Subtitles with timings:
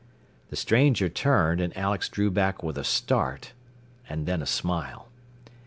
[0.49, 3.53] The stranger turned, and Alex drew back with a start,
[4.09, 5.09] and then a smile.